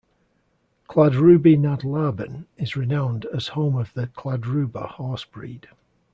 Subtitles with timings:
[0.89, 5.67] Kladruby nad Labem is renowned as home of the Kladruber horse breed.